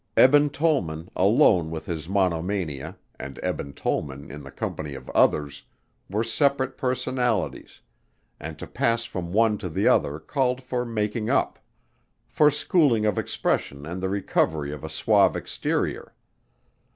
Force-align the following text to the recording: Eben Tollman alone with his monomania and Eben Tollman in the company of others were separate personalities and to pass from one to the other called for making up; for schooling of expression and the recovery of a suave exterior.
Eben 0.17 0.49
Tollman 0.49 1.09
alone 1.15 1.69
with 1.69 1.85
his 1.85 2.09
monomania 2.09 2.97
and 3.19 3.39
Eben 3.43 3.71
Tollman 3.71 4.31
in 4.31 4.41
the 4.41 4.49
company 4.49 4.95
of 4.95 5.07
others 5.11 5.61
were 6.09 6.23
separate 6.23 6.75
personalities 6.75 7.81
and 8.39 8.57
to 8.57 8.65
pass 8.65 9.05
from 9.05 9.31
one 9.31 9.59
to 9.59 9.69
the 9.69 9.87
other 9.87 10.17
called 10.19 10.63
for 10.63 10.85
making 10.85 11.29
up; 11.29 11.59
for 12.25 12.49
schooling 12.49 13.05
of 13.05 13.19
expression 13.19 13.85
and 13.85 14.01
the 14.01 14.09
recovery 14.09 14.71
of 14.73 14.83
a 14.83 14.89
suave 14.89 15.35
exterior. 15.35 16.15